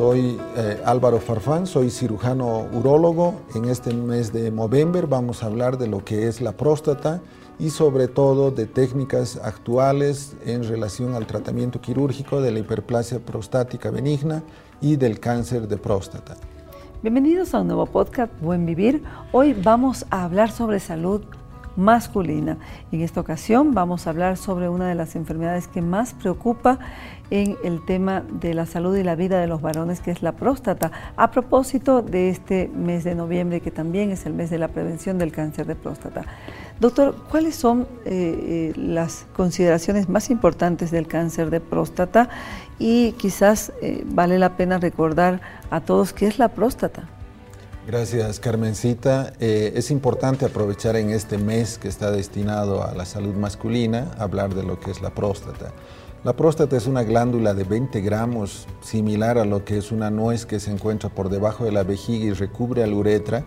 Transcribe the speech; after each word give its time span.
Soy 0.00 0.40
eh, 0.56 0.80
Álvaro 0.86 1.20
Farfán, 1.20 1.66
soy 1.66 1.90
cirujano 1.90 2.66
urólogo. 2.72 3.34
En 3.54 3.66
este 3.66 3.92
mes 3.92 4.32
de 4.32 4.50
noviembre 4.50 5.02
vamos 5.02 5.42
a 5.42 5.46
hablar 5.46 5.76
de 5.76 5.88
lo 5.88 6.02
que 6.06 6.26
es 6.26 6.40
la 6.40 6.52
próstata 6.52 7.20
y 7.58 7.68
sobre 7.68 8.08
todo 8.08 8.50
de 8.50 8.64
técnicas 8.64 9.36
actuales 9.36 10.36
en 10.46 10.64
relación 10.64 11.14
al 11.14 11.26
tratamiento 11.26 11.82
quirúrgico 11.82 12.40
de 12.40 12.50
la 12.50 12.60
hiperplasia 12.60 13.18
prostática 13.18 13.90
benigna 13.90 14.42
y 14.80 14.96
del 14.96 15.20
cáncer 15.20 15.68
de 15.68 15.76
próstata. 15.76 16.34
Bienvenidos 17.02 17.52
a 17.52 17.60
un 17.60 17.66
nuevo 17.66 17.84
podcast 17.84 18.32
Buen 18.40 18.64
Vivir. 18.64 19.02
Hoy 19.32 19.52
vamos 19.52 20.06
a 20.08 20.24
hablar 20.24 20.50
sobre 20.50 20.80
salud 20.80 21.20
masculina. 21.76 22.58
En 22.92 23.00
esta 23.00 23.20
ocasión 23.20 23.74
vamos 23.74 24.06
a 24.06 24.10
hablar 24.10 24.36
sobre 24.36 24.68
una 24.68 24.88
de 24.88 24.94
las 24.94 25.16
enfermedades 25.16 25.68
que 25.68 25.82
más 25.82 26.14
preocupa 26.14 26.78
en 27.30 27.56
el 27.62 27.84
tema 27.84 28.22
de 28.40 28.54
la 28.54 28.66
salud 28.66 28.96
y 28.96 29.04
la 29.04 29.14
vida 29.14 29.40
de 29.40 29.46
los 29.46 29.62
varones, 29.62 30.00
que 30.00 30.10
es 30.10 30.22
la 30.22 30.32
próstata, 30.32 30.90
a 31.16 31.30
propósito 31.30 32.02
de 32.02 32.28
este 32.28 32.68
mes 32.68 33.04
de 33.04 33.14
noviembre, 33.14 33.60
que 33.60 33.70
también 33.70 34.10
es 34.10 34.26
el 34.26 34.34
mes 34.34 34.50
de 34.50 34.58
la 34.58 34.68
prevención 34.68 35.18
del 35.18 35.32
cáncer 35.32 35.66
de 35.66 35.76
próstata. 35.76 36.24
Doctor, 36.80 37.14
¿cuáles 37.30 37.54
son 37.56 37.86
eh, 38.04 38.72
eh, 38.72 38.72
las 38.76 39.26
consideraciones 39.34 40.08
más 40.08 40.30
importantes 40.30 40.90
del 40.90 41.06
cáncer 41.06 41.50
de 41.50 41.60
próstata? 41.60 42.30
Y 42.78 43.12
quizás 43.12 43.72
eh, 43.82 44.02
vale 44.06 44.38
la 44.38 44.56
pena 44.56 44.78
recordar 44.78 45.40
a 45.70 45.82
todos 45.82 46.12
qué 46.14 46.26
es 46.26 46.38
la 46.38 46.48
próstata. 46.48 47.19
Gracias, 47.86 48.40
Carmencita. 48.40 49.32
Eh, 49.40 49.72
es 49.74 49.90
importante 49.90 50.44
aprovechar 50.44 50.96
en 50.96 51.10
este 51.10 51.38
mes 51.38 51.78
que 51.78 51.88
está 51.88 52.10
destinado 52.10 52.84
a 52.84 52.94
la 52.94 53.06
salud 53.06 53.34
masculina 53.34 54.10
hablar 54.18 54.54
de 54.54 54.62
lo 54.62 54.78
que 54.78 54.90
es 54.90 55.00
la 55.00 55.10
próstata. 55.10 55.72
La 56.22 56.36
próstata 56.36 56.76
es 56.76 56.86
una 56.86 57.02
glándula 57.04 57.54
de 57.54 57.64
20 57.64 58.02
gramos, 58.02 58.66
similar 58.82 59.38
a 59.38 59.46
lo 59.46 59.64
que 59.64 59.78
es 59.78 59.92
una 59.92 60.10
nuez 60.10 60.44
que 60.44 60.60
se 60.60 60.70
encuentra 60.70 61.08
por 61.08 61.30
debajo 61.30 61.64
de 61.64 61.72
la 61.72 61.82
vejiga 61.82 62.26
y 62.26 62.32
recubre 62.32 62.86
la 62.86 62.94
uretra. 62.94 63.44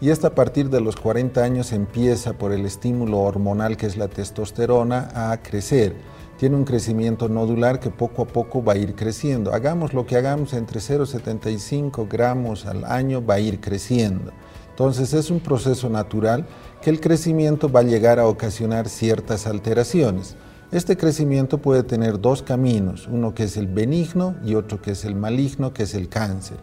Y 0.00 0.08
esta 0.08 0.28
a 0.28 0.34
partir 0.34 0.70
de 0.70 0.80
los 0.80 0.96
40 0.96 1.44
años 1.44 1.70
empieza 1.72 2.32
por 2.32 2.52
el 2.52 2.64
estímulo 2.64 3.20
hormonal 3.20 3.76
que 3.76 3.84
es 3.84 3.98
la 3.98 4.08
testosterona 4.08 5.10
a 5.14 5.42
crecer 5.42 5.94
tiene 6.38 6.56
un 6.56 6.64
crecimiento 6.64 7.28
nodular 7.28 7.78
que 7.80 7.90
poco 7.90 8.22
a 8.22 8.26
poco 8.26 8.62
va 8.62 8.72
a 8.72 8.76
ir 8.76 8.94
creciendo. 8.94 9.52
Hagamos 9.52 9.94
lo 9.94 10.06
que 10.06 10.16
hagamos 10.16 10.52
entre 10.52 10.80
0,75 10.80 12.08
gramos 12.08 12.66
al 12.66 12.84
año 12.84 13.24
va 13.24 13.34
a 13.34 13.40
ir 13.40 13.60
creciendo. 13.60 14.32
Entonces 14.70 15.14
es 15.14 15.30
un 15.30 15.38
proceso 15.38 15.88
natural 15.88 16.46
que 16.82 16.90
el 16.90 17.00
crecimiento 17.00 17.70
va 17.70 17.80
a 17.80 17.84
llegar 17.84 18.18
a 18.18 18.26
ocasionar 18.26 18.88
ciertas 18.88 19.46
alteraciones. 19.46 20.36
Este 20.72 20.96
crecimiento 20.96 21.58
puede 21.58 21.84
tener 21.84 22.20
dos 22.20 22.42
caminos, 22.42 23.06
uno 23.06 23.32
que 23.32 23.44
es 23.44 23.56
el 23.56 23.68
benigno 23.68 24.34
y 24.44 24.56
otro 24.56 24.82
que 24.82 24.90
es 24.90 25.04
el 25.04 25.14
maligno, 25.14 25.72
que 25.72 25.84
es 25.84 25.94
el 25.94 26.08
cáncer. 26.08 26.56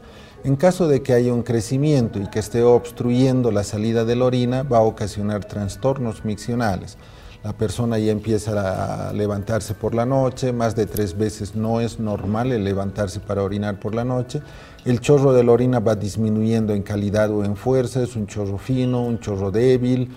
En 0.43 0.57
caso 0.57 0.89
de 0.89 1.01
que 1.01 1.13
haya 1.13 1.33
un 1.33 1.43
crecimiento 1.43 2.19
y 2.19 2.27
que 2.27 2.39
esté 2.39 2.63
obstruyendo 2.63 3.51
la 3.51 3.63
salida 3.63 4.03
de 4.03 4.17
la 4.17 4.25
orina, 4.25 4.63
va 4.63 4.79
a 4.79 4.81
ocasionar 4.81 5.45
trastornos 5.45 6.25
miccionales 6.25 6.97
la 7.43 7.53
persona 7.53 7.97
ya 7.97 8.11
empieza 8.11 9.09
a 9.09 9.13
levantarse 9.13 9.73
por 9.73 9.95
la 9.95 10.05
noche, 10.05 10.53
más 10.53 10.75
de 10.75 10.85
tres 10.85 11.17
veces 11.17 11.55
no 11.55 11.81
es 11.81 11.99
normal 11.99 12.51
el 12.51 12.63
levantarse 12.63 13.19
para 13.19 13.41
orinar 13.41 13.79
por 13.79 13.95
la 13.95 14.03
noche. 14.03 14.41
El 14.85 14.99
chorro 14.99 15.33
de 15.33 15.43
la 15.43 15.51
orina 15.51 15.79
va 15.79 15.95
disminuyendo 15.95 16.73
en 16.73 16.83
calidad 16.83 17.31
o 17.31 17.43
en 17.43 17.55
fuerza, 17.55 18.03
es 18.03 18.15
un 18.15 18.27
chorro 18.27 18.59
fino, 18.59 19.01
un 19.03 19.19
chorro 19.19 19.49
débil, 19.49 20.09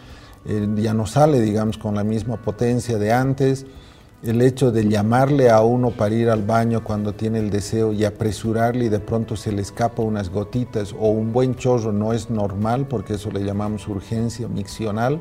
eh, 0.45 0.69
ya 0.77 0.93
no 0.93 1.07
sale, 1.07 1.41
digamos, 1.41 1.79
con 1.79 1.95
la 1.95 2.05
misma 2.05 2.37
potencia 2.37 2.99
de 2.99 3.13
antes. 3.13 3.65
El 4.23 4.43
hecho 4.43 4.71
de 4.71 4.87
llamarle 4.87 5.51
a 5.51 5.63
uno 5.63 5.91
para 5.91 6.15
ir 6.15 6.29
al 6.29 6.43
baño 6.43 6.85
cuando 6.85 7.15
tiene 7.15 7.39
el 7.39 7.51
deseo 7.51 7.93
y 7.95 8.05
apresurarle 8.05 8.87
y 8.87 8.89
de 8.91 9.01
pronto 9.01 9.37
se 9.37 9.53
le 9.53 9.63
escapa 9.63 10.03
unas 10.03 10.31
gotitas 10.31 10.93
o 10.93 11.09
un 11.09 11.33
buen 11.33 11.57
chorro 11.57 11.93
no 11.93 12.13
es 12.13 12.31
normal 12.31 12.87
porque 12.87 13.15
eso 13.15 13.31
le 13.31 13.45
llamamos 13.45 13.87
urgencia 13.87 14.49
miccional 14.49 15.21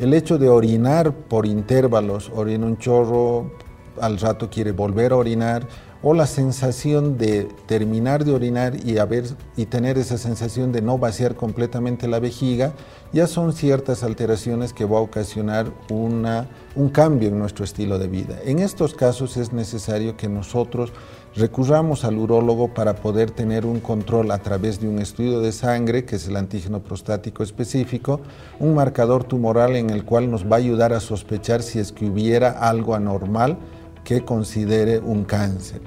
el 0.00 0.14
hecho 0.14 0.38
de 0.38 0.48
orinar 0.48 1.12
por 1.12 1.44
intervalos, 1.44 2.32
orina 2.34 2.64
un 2.64 2.78
chorro, 2.78 3.52
al 4.00 4.18
rato 4.18 4.48
quiere 4.48 4.72
volver 4.72 5.12
a 5.12 5.16
orinar, 5.16 5.68
o 6.02 6.14
la 6.14 6.26
sensación 6.26 7.18
de 7.18 7.44
terminar 7.66 8.24
de 8.24 8.32
orinar 8.32 8.72
y, 8.82 8.96
haber, 8.96 9.24
y 9.58 9.66
tener 9.66 9.98
esa 9.98 10.16
sensación 10.16 10.72
de 10.72 10.80
no 10.80 10.96
vaciar 10.96 11.34
completamente 11.34 12.08
la 12.08 12.18
vejiga, 12.18 12.72
ya 13.12 13.26
son 13.26 13.52
ciertas 13.52 14.02
alteraciones 14.02 14.72
que 14.72 14.86
va 14.86 14.96
a 14.96 15.02
ocasionar 15.02 15.70
una, 15.90 16.48
un 16.74 16.88
cambio 16.88 17.28
en 17.28 17.38
nuestro 17.38 17.66
estilo 17.66 17.98
de 17.98 18.08
vida. 18.08 18.38
En 18.46 18.60
estos 18.60 18.94
casos 18.94 19.36
es 19.36 19.52
necesario 19.52 20.16
que 20.16 20.30
nosotros 20.30 20.94
recurramos 21.36 22.04
al 22.04 22.18
urólogo 22.18 22.74
para 22.74 22.94
poder 22.96 23.30
tener 23.30 23.66
un 23.66 23.80
control 23.80 24.30
a 24.30 24.38
través 24.38 24.80
de 24.80 24.88
un 24.88 24.98
estudio 24.98 25.40
de 25.40 25.52
sangre, 25.52 26.04
que 26.04 26.16
es 26.16 26.26
el 26.26 26.36
antígeno 26.36 26.80
prostático 26.80 27.42
específico, 27.42 28.20
un 28.58 28.74
marcador 28.74 29.24
tumoral 29.24 29.76
en 29.76 29.90
el 29.90 30.04
cual 30.04 30.30
nos 30.30 30.44
va 30.44 30.56
a 30.56 30.58
ayudar 30.58 30.92
a 30.92 31.00
sospechar 31.00 31.62
si 31.62 31.78
es 31.78 31.92
que 31.92 32.06
hubiera 32.06 32.50
algo 32.50 32.94
anormal 32.94 33.58
que 34.04 34.24
considere 34.24 34.98
un 34.98 35.24
cáncer. 35.24 35.80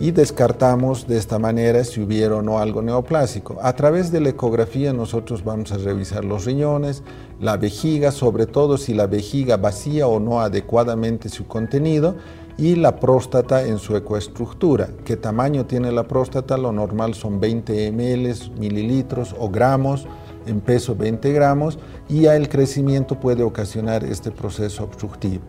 Y 0.00 0.10
descartamos 0.10 1.06
de 1.06 1.18
esta 1.18 1.38
manera 1.38 1.84
si 1.84 2.00
hubiera 2.00 2.36
o 2.36 2.42
no 2.42 2.58
algo 2.58 2.82
neoplásico. 2.82 3.58
A 3.62 3.74
través 3.74 4.10
de 4.10 4.20
la 4.20 4.30
ecografía 4.30 4.92
nosotros 4.92 5.44
vamos 5.44 5.70
a 5.70 5.78
revisar 5.78 6.24
los 6.24 6.44
riñones, 6.44 7.02
la 7.40 7.56
vejiga, 7.56 8.10
sobre 8.10 8.46
todo 8.46 8.78
si 8.78 8.94
la 8.94 9.06
vejiga 9.06 9.56
vacía 9.58 10.06
o 10.08 10.18
no 10.18 10.40
adecuadamente 10.40 11.28
su 11.28 11.46
contenido, 11.46 12.16
y 12.58 12.74
la 12.74 12.96
próstata 13.00 13.64
en 13.64 13.78
su 13.78 13.96
ecoestructura. 13.96 14.88
¿Qué 15.04 15.16
tamaño 15.16 15.66
tiene 15.66 15.90
la 15.92 16.06
próstata? 16.06 16.56
Lo 16.56 16.72
normal 16.72 17.14
son 17.14 17.40
20 17.40 17.92
ml, 17.92 18.58
mililitros 18.58 19.34
o 19.38 19.48
gramos, 19.48 20.06
en 20.46 20.60
peso 20.60 20.94
20 20.94 21.32
gramos, 21.32 21.78
y 22.08 22.22
ya 22.22 22.36
el 22.36 22.48
crecimiento 22.48 23.18
puede 23.18 23.42
ocasionar 23.42 24.04
este 24.04 24.30
proceso 24.30 24.84
obstructivo. 24.84 25.42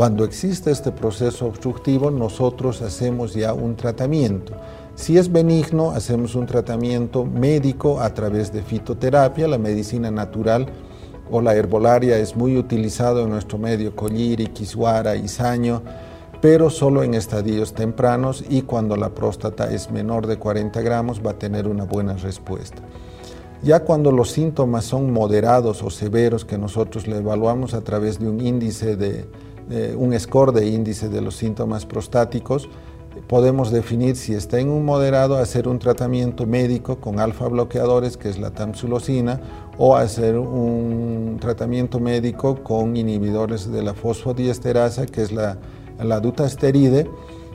Cuando 0.00 0.24
existe 0.24 0.70
este 0.70 0.92
proceso 0.92 1.44
obstructivo, 1.44 2.10
nosotros 2.10 2.80
hacemos 2.80 3.34
ya 3.34 3.52
un 3.52 3.76
tratamiento. 3.76 4.54
Si 4.94 5.18
es 5.18 5.30
benigno, 5.30 5.90
hacemos 5.90 6.34
un 6.34 6.46
tratamiento 6.46 7.26
médico 7.26 8.00
a 8.00 8.14
través 8.14 8.50
de 8.50 8.62
fitoterapia, 8.62 9.46
la 9.46 9.58
medicina 9.58 10.10
natural 10.10 10.68
o 11.30 11.42
la 11.42 11.54
herbolaria 11.54 12.16
es 12.16 12.34
muy 12.34 12.56
utilizado 12.56 13.24
en 13.24 13.28
nuestro 13.28 13.58
medio, 13.58 13.94
colliri, 13.94 14.46
quisuara, 14.46 15.16
isaño, 15.16 15.82
pero 16.40 16.70
solo 16.70 17.02
en 17.02 17.12
estadios 17.12 17.74
tempranos 17.74 18.42
y 18.48 18.62
cuando 18.62 18.96
la 18.96 19.10
próstata 19.10 19.70
es 19.70 19.90
menor 19.90 20.26
de 20.26 20.38
40 20.38 20.80
gramos 20.80 21.20
va 21.20 21.32
a 21.32 21.38
tener 21.38 21.68
una 21.68 21.84
buena 21.84 22.14
respuesta. 22.14 22.80
Ya 23.62 23.80
cuando 23.80 24.10
los 24.12 24.30
síntomas 24.30 24.86
son 24.86 25.12
moderados 25.12 25.82
o 25.82 25.90
severos, 25.90 26.46
que 26.46 26.56
nosotros 26.56 27.06
le 27.06 27.18
evaluamos 27.18 27.74
a 27.74 27.82
través 27.82 28.18
de 28.18 28.30
un 28.30 28.40
índice 28.40 28.96
de, 28.96 29.26
un 29.96 30.18
score 30.18 30.52
de 30.52 30.66
índice 30.68 31.08
de 31.08 31.20
los 31.20 31.36
síntomas 31.36 31.86
prostáticos, 31.86 32.68
podemos 33.26 33.70
definir 33.70 34.16
si 34.16 34.34
está 34.34 34.58
en 34.58 34.68
un 34.68 34.84
moderado, 34.84 35.36
hacer 35.36 35.68
un 35.68 35.78
tratamiento 35.78 36.46
médico 36.46 37.00
con 37.00 37.20
alfa 37.20 37.48
bloqueadores, 37.48 38.16
que 38.16 38.28
es 38.28 38.38
la 38.38 38.50
tamsulosina, 38.50 39.40
o 39.78 39.96
hacer 39.96 40.36
un 40.38 41.38
tratamiento 41.40 42.00
médico 42.00 42.62
con 42.62 42.96
inhibidores 42.96 43.70
de 43.70 43.82
la 43.82 43.94
fosfodiesterasa, 43.94 45.06
que 45.06 45.22
es 45.22 45.32
la 45.32 45.58
la 46.04 46.20
dutasteride, 46.20 47.10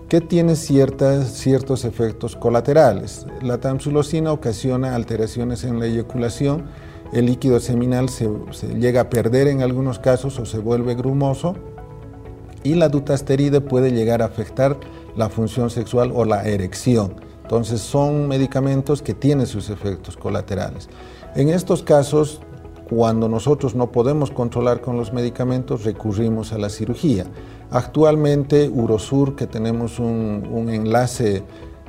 que 0.07 0.21
tiene 0.21 0.55
ciertas, 0.55 1.33
ciertos 1.33 1.83
efectos 1.83 2.35
colaterales. 2.35 3.25
La 3.41 3.59
tamsulosina 3.59 4.31
ocasiona 4.31 4.95
alteraciones 4.95 5.63
en 5.63 5.79
la 5.79 5.87
eyaculación, 5.87 6.65
el 7.13 7.27
líquido 7.27 7.59
seminal 7.59 8.09
se, 8.09 8.29
llega 8.79 9.01
a 9.01 9.09
perder 9.09 9.47
en 9.47 9.61
algunos 9.61 9.99
casos 9.99 10.39
o 10.39 10.45
se 10.45 10.59
vuelve 10.59 10.95
grumoso 10.95 11.55
y 12.65 12.73
la 12.73 12.89
dutasteride 12.89 13.61
puede 13.61 13.91
llegar 13.91 14.21
a 14.21 14.25
afectar 14.25 14.77
la 15.15 15.29
función 15.29 15.69
sexual 15.69 16.11
o 16.13 16.25
la 16.25 16.43
erección. 16.43 17.13
Entonces 17.43 17.79
son 17.79 18.27
medicamentos 18.27 19.03
que 19.03 19.13
tienen 19.13 19.45
sus 19.45 19.69
efectos 19.69 20.17
colaterales. 20.17 20.89
En 21.35 21.49
estos 21.49 21.83
casos, 21.83 22.41
cuando 22.89 23.29
nosotros 23.29 23.75
no 23.75 23.91
podemos 23.91 24.31
controlar 24.31 24.81
con 24.81 24.97
los 24.97 25.13
medicamentos, 25.13 25.83
recurrimos 25.83 26.53
a 26.53 26.57
la 26.57 26.69
cirugía. 26.69 27.25
Actualmente 27.69 28.67
Urosur, 28.67 29.35
que 29.35 29.45
tenemos 29.45 29.99
un, 29.99 30.67
enlace 30.71 31.43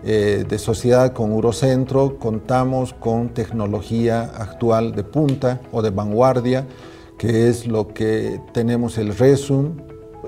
eh, 0.05 0.45
de 0.47 0.59
sociedad 0.59 1.15
con 1.15 1.33
Urocentro, 1.33 2.19
contamos 2.19 2.93
con 2.93 3.31
tecnología 3.31 4.31
actual 4.37 4.95
de 4.95 5.05
punta 5.05 5.63
o 5.73 5.81
de 5.81 5.89
vanguardia, 5.89 6.67
que 7.17 7.49
es 7.49 7.67
lo 7.67 7.89
que 7.89 8.41
tenemos 8.53 8.99
el 8.99 9.17
Resum, 9.17 9.77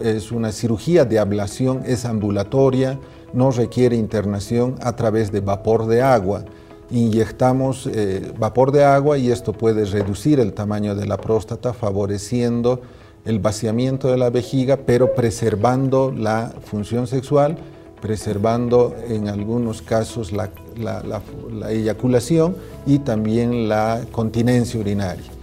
es 0.03 0.33
una 0.33 0.53
cirugía 0.53 1.05
de 1.05 1.19
ablación, 1.19 1.83
es 1.87 2.05
ambulatoria, 2.05 2.99
no 3.33 3.51
requiere 3.51 3.97
internación 3.97 4.77
a 4.81 4.97
través 4.97 5.31
de 5.33 5.41
vapor 5.41 5.87
de 5.87 6.03
agua. 6.03 6.45
Inyectamos 6.91 7.87
eh, 7.87 8.33
vapor 8.39 8.73
de 8.73 8.85
agua 8.85 9.19
y 9.19 9.31
esto 9.31 9.53
puede 9.53 9.85
reducir 9.85 10.41
el 10.41 10.55
tamaño 10.55 10.95
de 10.95 11.07
la 11.07 11.19
próstata, 11.19 11.73
favoreciendo 11.73 12.81
el 13.25 13.41
vaciamiento 13.41 14.09
de 14.09 14.17
la 14.17 14.31
vejiga, 14.31 14.79
pero 14.79 15.15
preservando 15.15 16.13
la 16.17 16.53
función 16.65 17.07
sexual, 17.07 17.59
preservando 18.01 18.95
en 19.09 19.29
algunos 19.29 19.83
casos 19.83 20.33
la 20.33 20.51
eyaculación 21.69 22.57
y 22.87 23.01
también 23.01 23.69
la 23.69 24.01
continencia 24.13 24.81
urinaria. 24.81 25.38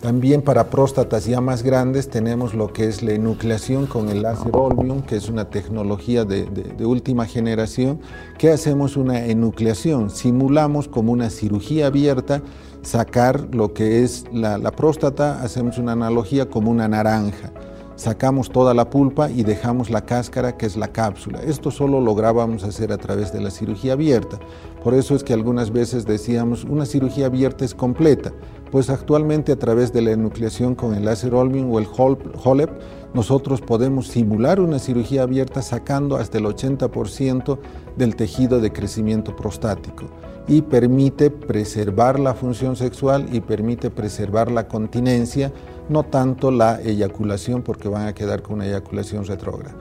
También 0.00 0.42
para 0.42 0.70
próstatas 0.70 1.24
ya 1.24 1.40
más 1.40 1.62
grandes 1.62 2.08
tenemos 2.08 2.54
lo 2.54 2.72
que 2.72 2.86
es 2.86 3.02
la 3.02 3.12
enucleación 3.12 3.86
con 3.86 4.08
el 4.08 4.22
láser 4.22 4.50
Olbium, 4.52 5.02
que 5.02 5.16
es 5.16 5.28
una 5.28 5.48
tecnología 5.48 6.24
de, 6.24 6.46
última 6.84 7.26
generación, 7.26 8.00
que 8.38 8.50
hacemos 8.50 8.96
una 8.96 9.24
enucleación, 9.24 10.10
simulamos 10.10 10.86
como 10.86 11.12
una 11.12 11.30
cirugía 11.30 11.86
abierta 11.86 12.42
sacar 12.82 13.48
lo 13.52 13.72
que 13.72 14.04
es 14.04 14.26
la 14.32 14.70
próstata, 14.70 15.42
hacemos 15.42 15.78
una 15.78 15.92
analogía 15.92 16.48
como 16.48 16.70
una 16.70 16.86
naranja 16.86 17.52
sacamos 17.96 18.50
toda 18.50 18.74
la 18.74 18.88
pulpa 18.90 19.30
y 19.30 19.42
dejamos 19.42 19.90
la 19.90 20.02
cáscara 20.02 20.56
que 20.56 20.66
es 20.66 20.76
la 20.76 20.88
cápsula. 20.88 21.40
Esto 21.40 21.70
solo 21.70 22.00
lográbamos 22.00 22.62
hacer 22.62 22.92
a 22.92 22.98
través 22.98 23.32
de 23.32 23.40
la 23.40 23.50
cirugía 23.50 23.94
abierta. 23.94 24.38
Por 24.84 24.94
eso 24.94 25.16
es 25.16 25.24
que 25.24 25.32
algunas 25.32 25.72
veces 25.72 26.06
decíamos 26.06 26.64
una 26.64 26.86
cirugía 26.86 27.26
abierta 27.26 27.64
es 27.64 27.74
completa, 27.74 28.32
pues 28.70 28.90
actualmente 28.90 29.52
a 29.52 29.58
través 29.58 29.92
de 29.92 30.02
la 30.02 30.12
enucleación 30.12 30.74
con 30.74 30.94
el 30.94 31.04
láser 31.04 31.34
Olmin 31.34 31.68
o 31.70 31.78
el 31.78 31.86
HOLEP, 31.86 32.70
nosotros 33.14 33.60
podemos 33.60 34.08
simular 34.08 34.60
una 34.60 34.78
cirugía 34.78 35.22
abierta 35.22 35.62
sacando 35.62 36.16
hasta 36.16 36.38
el 36.38 36.44
80% 36.44 37.58
del 37.96 38.16
tejido 38.16 38.60
de 38.60 38.72
crecimiento 38.72 39.34
prostático 39.34 40.04
y 40.48 40.62
permite 40.62 41.30
preservar 41.30 42.20
la 42.20 42.34
función 42.34 42.76
sexual 42.76 43.28
y 43.32 43.40
permite 43.40 43.90
preservar 43.90 44.50
la 44.50 44.68
continencia, 44.68 45.52
no 45.88 46.04
tanto 46.04 46.50
la 46.50 46.80
eyaculación 46.80 47.62
porque 47.62 47.88
van 47.88 48.06
a 48.06 48.14
quedar 48.14 48.42
con 48.42 48.56
una 48.56 48.66
eyaculación 48.66 49.24
retrógrada. 49.24 49.74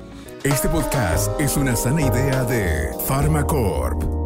Este 0.44 0.70
podcast 0.70 1.40
es 1.40 1.58
una 1.58 1.76
sana 1.76 2.02
idea 2.04 2.44
de 2.44 2.90
Pharmacorp. 3.08 4.25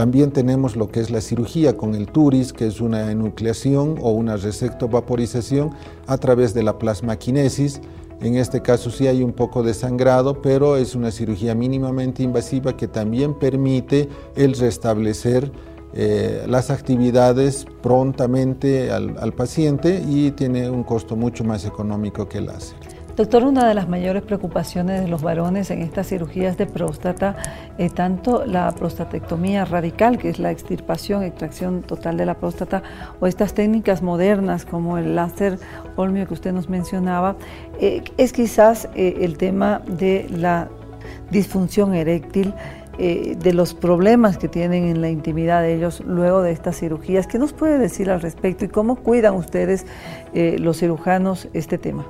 También 0.00 0.30
tenemos 0.30 0.76
lo 0.76 0.88
que 0.88 1.00
es 1.00 1.10
la 1.10 1.20
cirugía 1.20 1.76
con 1.76 1.94
el 1.94 2.06
TURIS, 2.06 2.54
que 2.54 2.66
es 2.66 2.80
una 2.80 3.12
enucleación 3.12 3.96
o 4.00 4.12
una 4.12 4.38
resectovaporización 4.38 5.72
a 6.06 6.16
través 6.16 6.54
de 6.54 6.62
la 6.62 6.78
plasmaquinesis. 6.78 7.82
En 8.22 8.36
este 8.36 8.62
caso 8.62 8.90
sí 8.90 9.08
hay 9.08 9.22
un 9.22 9.34
poco 9.34 9.62
de 9.62 9.74
sangrado, 9.74 10.40
pero 10.40 10.78
es 10.78 10.94
una 10.94 11.10
cirugía 11.10 11.54
mínimamente 11.54 12.22
invasiva 12.22 12.78
que 12.78 12.88
también 12.88 13.38
permite 13.38 14.08
el 14.36 14.54
restablecer 14.54 15.52
eh, 15.92 16.46
las 16.48 16.70
actividades 16.70 17.66
prontamente 17.82 18.90
al, 18.92 19.34
paciente 19.34 20.02
y 20.08 20.30
tiene 20.30 20.70
un 20.70 20.82
costo 20.82 21.14
mucho 21.14 21.44
más 21.44 21.66
económico 21.66 22.26
que 22.26 22.38
el 22.38 22.46
láser. 22.46 22.78
Doctor, 23.20 23.44
una 23.44 23.68
de 23.68 23.74
las 23.74 23.86
mayores 23.86 24.22
preocupaciones 24.22 25.02
de 25.02 25.06
los 25.06 25.20
varones 25.20 25.70
en 25.70 25.82
estas 25.82 26.06
cirugías 26.06 26.56
de 26.56 26.64
próstata 26.64 27.36
es 27.76 27.92
tanto 27.92 28.46
la 28.46 28.72
prostatectomía 28.72 29.66
radical, 29.66 30.16
que 30.16 30.30
es 30.30 30.38
la 30.38 30.50
extirpación, 30.50 31.22
extracción 31.22 31.82
total 31.82 32.16
de 32.16 32.24
la 32.24 32.38
próstata, 32.38 32.82
o 33.20 33.26
estas 33.26 33.52
técnicas 33.52 34.00
modernas 34.00 34.64
como 34.64 34.96
el 34.96 35.16
láser 35.16 35.58
olmio 35.96 36.26
que 36.26 36.32
usted 36.32 36.54
nos 36.54 36.70
mencionaba, 36.70 37.36
eh, 37.78 38.04
es 38.16 38.32
quizás 38.32 38.88
eh, 38.94 39.18
el 39.20 39.36
tema 39.36 39.82
de 39.86 40.26
la 40.30 40.70
disfunción 41.30 41.94
eréctil. 41.94 42.54
Eh, 43.02 43.36
de 43.38 43.54
los 43.54 43.72
problemas 43.72 44.36
que 44.36 44.46
tienen 44.46 44.84
en 44.84 45.00
la 45.00 45.08
intimidad 45.08 45.62
de 45.62 45.74
ellos 45.74 46.02
luego 46.06 46.42
de 46.42 46.52
estas 46.52 46.78
cirugías. 46.78 47.26
¿Qué 47.26 47.38
nos 47.38 47.54
puede 47.54 47.78
decir 47.78 48.10
al 48.10 48.20
respecto 48.20 48.66
y 48.66 48.68
cómo 48.68 48.96
cuidan 48.96 49.36
ustedes, 49.36 49.86
los 50.34 50.80
cirujanos, 50.80 51.48
este 51.54 51.78
tema? 51.78 52.04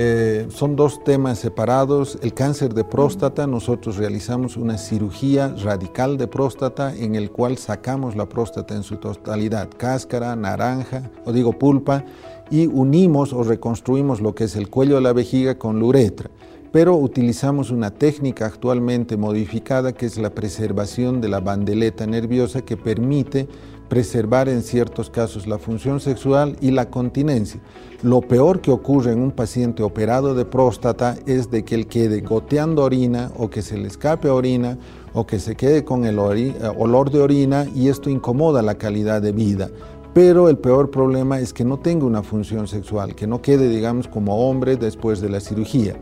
Eh, 0.00 0.46
son 0.50 0.76
dos 0.76 1.02
temas 1.02 1.40
separados. 1.40 2.20
El 2.22 2.32
cáncer 2.32 2.72
de 2.72 2.84
próstata, 2.84 3.48
nosotros 3.48 3.96
realizamos 3.96 4.56
una 4.56 4.78
cirugía 4.78 5.52
radical 5.60 6.16
de 6.16 6.28
próstata 6.28 6.94
en 6.94 7.16
el 7.16 7.32
cual 7.32 7.58
sacamos 7.58 8.14
la 8.14 8.28
próstata 8.28 8.76
en 8.76 8.84
su 8.84 8.98
totalidad, 8.98 9.68
cáscara, 9.76 10.36
naranja, 10.36 11.10
o 11.24 11.32
digo 11.32 11.58
pulpa, 11.58 12.04
y 12.48 12.68
unimos 12.68 13.32
o 13.32 13.42
reconstruimos 13.42 14.20
lo 14.20 14.36
que 14.36 14.44
es 14.44 14.54
el 14.54 14.70
cuello 14.70 14.94
de 14.94 15.00
la 15.00 15.12
vejiga 15.12 15.58
con 15.58 15.80
la 15.80 15.86
uretra. 15.86 16.30
Pero 16.70 16.96
utilizamos 16.96 17.70
una 17.70 17.90
técnica 17.90 18.46
actualmente 18.46 19.16
modificada 19.16 19.92
que 19.92 20.06
es 20.06 20.18
la 20.18 20.30
preservación 20.30 21.20
de 21.20 21.28
la 21.28 21.40
bandeleta 21.40 22.06
nerviosa 22.06 22.62
que 22.62 22.76
permite 22.76 23.48
preservar 23.88 24.50
en 24.50 24.62
ciertos 24.62 25.08
casos 25.08 25.46
la 25.46 25.58
función 25.58 25.98
sexual 26.00 26.56
y 26.60 26.70
la 26.70 26.90
continencia. 26.90 27.60
Lo 28.02 28.20
peor 28.20 28.60
que 28.60 28.70
ocurre 28.70 29.12
en 29.12 29.20
un 29.22 29.30
paciente 29.30 29.82
operado 29.82 30.34
de 30.34 30.44
próstata 30.44 31.16
es 31.26 31.50
de 31.50 31.64
que 31.64 31.74
él 31.74 31.86
quede 31.86 32.20
goteando 32.20 32.84
orina 32.84 33.32
o 33.38 33.48
que 33.48 33.62
se 33.62 33.78
le 33.78 33.88
escape 33.88 34.28
orina 34.28 34.76
o 35.14 35.26
que 35.26 35.40
se 35.40 35.56
quede 35.56 35.84
con 35.84 36.04
el 36.04 36.18
eh, 36.18 36.54
olor 36.76 37.10
de 37.10 37.20
orina 37.20 37.66
y 37.74 37.88
esto 37.88 38.10
incomoda 38.10 38.60
la 38.60 38.76
calidad 38.76 39.22
de 39.22 39.32
vida. 39.32 39.70
Pero 40.12 40.48
el 40.48 40.58
peor 40.58 40.90
problema 40.90 41.40
es 41.40 41.52
que 41.52 41.64
no 41.64 41.78
tenga 41.78 42.04
una 42.04 42.22
función 42.22 42.66
sexual, 42.68 43.14
que 43.14 43.26
no 43.26 43.40
quede, 43.40 43.68
digamos, 43.68 44.08
como 44.08 44.48
hombre 44.48 44.76
después 44.76 45.20
de 45.20 45.30
la 45.30 45.40
cirugía. 45.40 45.96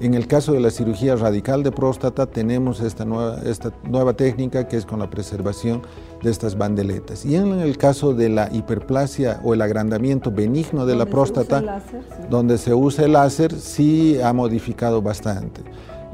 En 0.00 0.14
el 0.14 0.26
caso 0.26 0.54
de 0.54 0.60
la 0.60 0.70
cirugía 0.70 1.14
radical 1.14 1.62
de 1.62 1.72
próstata 1.72 2.24
tenemos 2.24 2.80
esta 2.80 3.04
nueva, 3.04 3.40
esta 3.44 3.70
nueva 3.84 4.14
técnica 4.14 4.66
que 4.66 4.78
es 4.78 4.86
con 4.86 4.98
la 4.98 5.10
preservación 5.10 5.82
de 6.22 6.30
estas 6.30 6.56
bandeletas. 6.56 7.26
Y 7.26 7.36
en 7.36 7.60
el 7.60 7.76
caso 7.76 8.14
de 8.14 8.30
la 8.30 8.48
hiperplasia 8.50 9.40
o 9.44 9.52
el 9.52 9.60
agrandamiento 9.60 10.30
benigno 10.30 10.86
de 10.86 10.96
la 10.96 11.04
próstata, 11.04 11.82
donde 12.30 12.56
se 12.56 12.72
usa 12.72 13.04
el 13.04 13.12
láser, 13.12 13.52
sí 13.52 14.18
ha 14.22 14.32
modificado 14.32 15.02
bastante. 15.02 15.60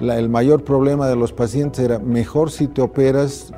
el 0.01 0.29
mayor 0.29 0.65
problema 0.65 1.07
de 1.07 1.15
los 1.15 1.33
pacientes 1.33 1.85
era 1.85 2.01
mejor 2.01 2.51
si 2.51 2.67
te 2.67 2.83
operas 2.83 3.53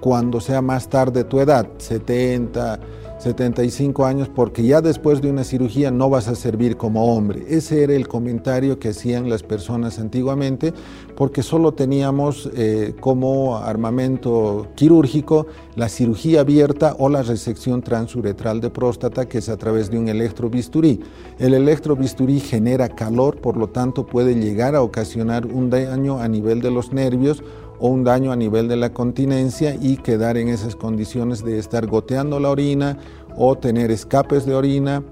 cuando 0.00 0.40
sea 0.40 0.62
más 0.62 0.88
tarde 0.88 1.22
tu 1.24 1.38
edad, 1.38 1.68
70, 1.76 2.80
75 3.20 4.06
años 4.06 4.30
porque 4.34 4.62
ya 4.62 4.80
después 4.80 5.20
de 5.20 5.30
una 5.30 5.44
cirugía 5.44 5.90
no 5.90 6.08
vas 6.08 6.26
a 6.28 6.34
servir 6.34 6.76
como 6.76 7.14
hombre. 7.14 7.44
Ese 7.48 7.82
era 7.82 7.94
el 7.94 8.08
comentario 8.08 8.78
que 8.78 8.88
hacían 8.88 9.28
las 9.28 9.42
personas 9.42 9.98
antiguamente 9.98 10.72
porque 11.16 11.42
solo 11.42 11.72
teníamos 11.72 12.48
eh, 12.54 12.94
como 12.98 13.58
armamento 13.58 14.68
quirúrgico 14.74 15.46
la 15.76 15.90
cirugía 15.90 16.40
abierta 16.40 16.96
o 16.98 17.10
la 17.10 17.22
resección 17.22 17.82
transuretral 17.82 18.60
de 18.60 18.70
próstata 18.70 19.28
que 19.28 19.38
es 19.38 19.50
a 19.50 19.58
través 19.58 19.90
de 19.90 19.98
un 19.98 20.08
electrobisturí. 20.08 21.00
El 21.38 21.52
electrobisturí 21.52 22.40
genera 22.40 22.88
calor, 22.88 23.36
por 23.36 23.58
lo 23.58 23.68
tanto 23.68 24.06
puede 24.06 24.34
llegar 24.34 24.74
a 24.74 24.82
ocasionar 24.82 25.44
un 25.44 25.68
daño 25.68 26.20
a 26.20 26.28
nivel 26.28 26.62
de 26.62 26.70
los 26.70 26.92
nervios 26.92 27.42
o 27.80 27.88
un 27.88 28.04
daño 28.04 28.30
a 28.30 28.36
nivel 28.36 28.68
de 28.68 28.76
la 28.76 28.92
continencia 28.92 29.74
y 29.80 29.96
quedar 29.96 30.36
en 30.36 30.48
esas 30.48 30.76
condiciones 30.76 31.42
de 31.42 31.58
estar 31.58 31.86
goteando 31.86 32.38
la 32.38 32.50
orina 32.50 32.98
o 33.36 33.56
tener 33.56 33.90
escapes 33.90 34.46
de 34.46 34.54
orina 34.54 35.02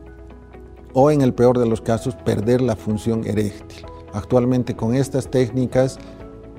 o 0.93 1.11
en 1.11 1.23
el 1.23 1.35
peor 1.35 1.59
de 1.59 1.67
los 1.67 1.81
casos 1.81 2.15
perder 2.15 2.61
la 2.61 2.77
función 2.77 3.27
eréctil. 3.27 3.85
Actualmente 4.13 4.77
con 4.77 4.95
estas 4.95 5.31
técnicas 5.31 5.99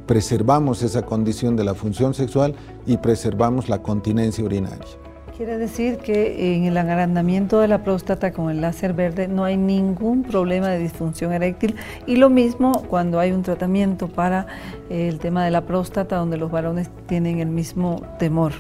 preservamos 0.07 0.81
esa 0.81 1.03
condición 1.03 1.55
de 1.55 1.63
la 1.63 1.75
función 1.75 2.13
sexual 2.13 2.55
y 2.87 2.97
preservamos 2.97 3.69
la 3.69 3.83
continencia 3.83 4.43
urinaria. 4.43 5.08
Quiere 5.39 5.57
decir 5.57 5.99
que 5.99 6.53
en 6.53 6.65
el 6.65 6.75
agrandamiento 6.75 7.61
de 7.61 7.69
la 7.69 7.81
próstata 7.81 8.33
con 8.33 8.49
el 8.49 8.59
láser 8.59 8.91
verde 8.91 9.29
no 9.29 9.45
hay 9.45 9.55
ningún 9.55 10.23
problema 10.23 10.67
de 10.67 10.79
disfunción 10.79 11.31
eréctil 11.31 11.77
y 12.05 12.17
lo 12.17 12.29
mismo 12.29 12.83
cuando 12.89 13.21
hay 13.21 13.31
un 13.31 13.41
tratamiento 13.41 14.09
para 14.09 14.47
el 14.89 15.17
tema 15.17 15.45
de 15.45 15.51
la 15.51 15.65
próstata 15.65 16.17
donde 16.17 16.35
los 16.35 16.51
varones 16.51 16.89
tienen 17.07 17.39
el 17.39 17.47
mismo 17.47 18.01
temor. 18.19 18.51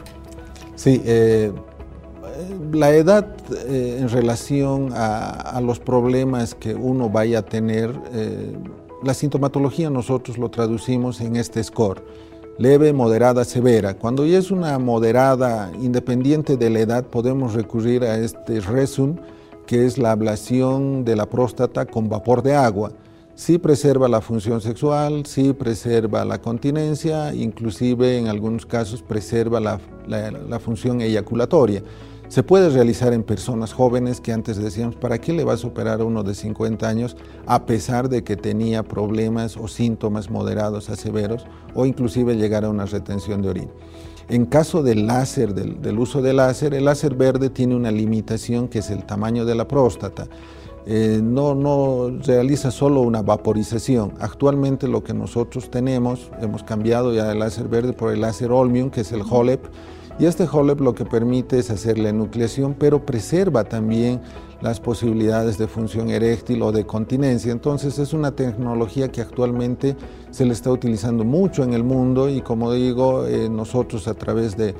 Sí, 0.75 1.01
eh, 1.03 1.51
la 2.71 2.91
edad 2.91 3.27
eh, 3.67 3.97
en 3.99 4.07
relación 4.07 4.91
a, 4.93 5.59
los 5.61 5.81
problemas 5.81 6.55
que 6.55 6.75
uno 6.75 7.09
vaya 7.09 7.39
a 7.39 7.41
tener, 7.41 7.93
eh, 8.13 8.55
la 9.03 9.13
sintomatología 9.13 9.89
nosotros 9.89 10.37
lo 10.37 10.47
traducimos 10.47 11.19
en 11.19 11.35
este 11.35 11.61
score 11.61 12.01
leve, 12.59 12.91
moderada, 12.91 13.45
severa. 13.45 13.93
Cuando 13.93 14.25
ya 14.25 14.37
es 14.37 14.51
una 14.51 14.77
moderada, 14.77 15.71
independiente 15.81 16.57
de 16.57 16.69
la 16.69 16.79
edad, 16.81 17.05
podemos 17.05 17.53
recurrir 17.53 18.03
a 18.03 18.19
este 18.19 18.59
resum, 18.59 19.15
que 19.65 19.85
es 19.85 19.97
la 19.97 20.11
ablación 20.11 21.05
de 21.05 21.15
la 21.15 21.25
próstata 21.25 21.85
con 21.85 22.09
vapor 22.09 22.43
de 22.43 22.55
agua. 22.55 22.91
Sí 23.33 23.57
preserva 23.57 24.09
la 24.09 24.19
función 24.19 24.59
sexual, 24.59 25.25
sí 25.25 25.53
preserva 25.53 26.25
la 26.25 26.41
continencia, 26.41 27.33
inclusive 27.33 28.17
en 28.17 28.27
algunos 28.27 28.65
casos 28.65 29.01
preserva 29.01 29.61
la, 29.61 29.79
la 30.05 30.59
función 30.59 30.99
eyaculatoria. 30.99 31.81
Se 32.29 32.43
puede 32.43 32.69
realizar 32.69 33.11
en 33.13 33.23
personas 33.23 33.73
jóvenes 33.73 34.21
que 34.21 34.31
antes 34.31 34.57
decíamos, 34.57 34.95
¿para 34.95 35.17
qué 35.17 35.33
le 35.33 35.43
vas 35.43 35.63
a 35.63 35.67
operar 35.67 35.99
a 35.99 36.03
uno 36.03 36.21
de 36.21 36.35
50 36.35 36.87
años 36.87 37.17
a 37.47 37.65
pesar 37.65 38.07
de 38.07 38.23
que 38.23 38.37
tenía 38.37 38.83
problemas 38.83 39.57
o 39.57 39.67
síntomas 39.67 40.29
moderados 40.29 40.91
a 40.91 40.95
severos 40.95 41.47
o 41.73 41.87
inclusive 41.87 42.35
llegar 42.35 42.65
a 42.65 42.69
una 42.69 42.85
retención 42.85 43.41
de 43.41 43.49
orina? 43.49 43.71
En 44.27 44.45
caso 44.45 44.83
del 44.83 45.07
láser, 45.07 45.55
del, 45.55 45.97
uso 45.97 46.21
del 46.21 46.37
láser, 46.37 46.75
el 46.75 46.85
láser 46.85 47.15
verde 47.15 47.49
tiene 47.49 47.75
una 47.75 47.89
limitación 47.89 48.67
que 48.67 48.77
es 48.77 48.91
el 48.91 49.07
tamaño 49.07 49.43
de 49.43 49.55
la 49.55 49.67
próstata. 49.67 50.27
Eh, 50.85 51.19
no, 51.23 51.55
no 51.55 52.11
realiza 52.23 52.69
solo 52.69 53.01
una 53.01 53.23
vaporización. 53.23 54.13
Actualmente 54.19 54.87
lo 54.87 55.03
que 55.03 55.15
nosotros 55.15 55.71
tenemos, 55.71 56.29
hemos 56.39 56.61
cambiado 56.61 57.11
ya 57.11 57.31
el 57.31 57.39
láser 57.39 57.67
verde 57.67 57.93
por 57.93 58.13
el 58.13 58.21
láser 58.21 58.51
Olmium, 58.51 58.91
que 58.91 59.01
es 59.01 59.11
el 59.11 59.23
HOLEP, 59.27 59.65
y 60.19 60.25
este 60.25 60.45
HOLEP 60.51 60.81
lo 60.81 60.93
que 60.93 61.05
permite 61.05 61.59
es 61.59 61.71
hacer 61.71 61.97
la 61.97 62.09
enucleación, 62.09 62.75
pero 62.77 63.05
preserva 63.05 63.63
también 63.63 64.19
las 64.61 64.81
posibilidades 64.81 65.57
de 65.57 65.67
función 65.67 66.09
eréctil 66.09 66.61
o 66.61 66.73
de 66.73 66.85
continencia. 66.85 67.53
Entonces 67.53 67.97
es 67.99 68.11
una 68.11 68.31
tecnología 68.31 69.07
que 69.07 69.21
actualmente 69.21 69.95
se 70.31 70.43
le 70.43 70.51
está 70.51 70.71
utilizando 70.71 71.23
mucho 71.23 71.63
en 71.63 71.73
el 71.73 71.85
mundo 71.85 72.29
y 72.29 72.41
como 72.41 72.73
digo, 72.73 73.25
eh, 73.27 73.47
nosotros 73.49 74.09
a 74.09 74.13
través 74.13 74.57
de, 74.57 74.75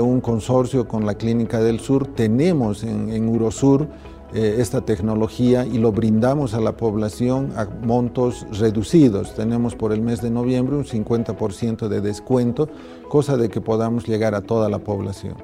un 0.00 0.20
consorcio 0.20 0.88
con 0.88 1.06
la 1.06 1.14
Clínica 1.14 1.60
del 1.60 1.80
Sur 1.80 2.06
tenemos 2.06 2.82
en, 2.82 3.10
en 3.10 3.28
Urosur 3.28 3.86
eh, 4.34 4.56
esta 4.58 4.80
tecnología 4.80 5.64
y 5.64 5.78
lo 5.78 5.92
brindamos 5.92 6.54
a 6.54 6.60
la 6.60 6.76
población 6.76 7.52
a 7.56 7.66
montos 7.66 8.46
reducidos. 8.58 9.34
Tenemos 9.34 9.74
por 9.74 9.92
el 9.92 10.00
mes 10.00 10.20
de 10.20 10.30
noviembre 10.30 10.76
un 10.76 10.84
50% 10.84 11.88
de 11.88 12.00
descuento, 12.00 12.68
cosa 13.08 13.36
de 13.36 13.48
que 13.48 13.60
podamos 13.60 14.06
llegar 14.06 14.34
a 14.34 14.40
toda 14.40 14.68
la 14.68 14.78
población. 14.78 15.34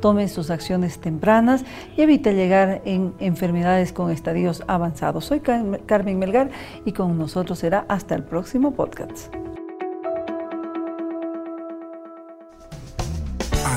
Tome 0.00 0.28
sus 0.28 0.50
acciones 0.50 0.98
tempranas 0.98 1.64
y 1.96 2.02
evite 2.02 2.34
llegar 2.34 2.82
en 2.84 3.14
enfermedades 3.20 3.92
con 3.94 4.10
estadios 4.10 4.62
avanzados. 4.66 5.24
Soy 5.24 5.40
Carmen 5.40 6.18
Melgar 6.18 6.50
y 6.84 6.92
con 6.92 7.16
nosotros 7.16 7.58
será 7.58 7.86
hasta 7.88 8.14
el 8.14 8.22
próximo 8.22 8.74
podcast. 8.74 9.43